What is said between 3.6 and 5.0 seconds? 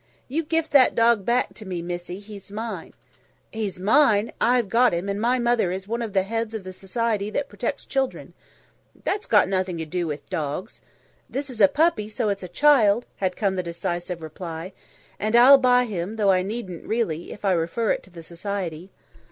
mine. I've got